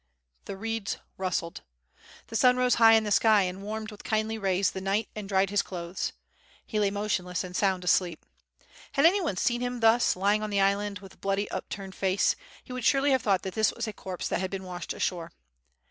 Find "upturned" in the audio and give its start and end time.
11.51-11.93